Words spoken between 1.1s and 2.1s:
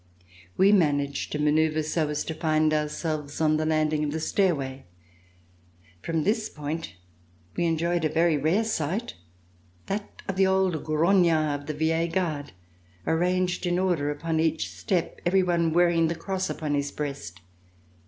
to manoeuvre so